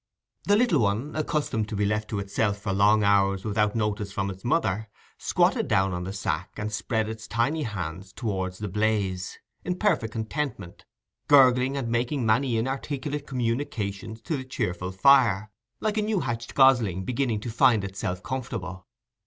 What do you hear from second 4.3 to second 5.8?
its mother, squatted